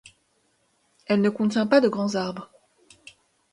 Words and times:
Elle 1.05 1.21
ne 1.21 1.29
contient 1.29 1.67
pas 1.67 1.79
de 1.79 1.87
grands 1.87 2.15
arbres. 2.15 2.49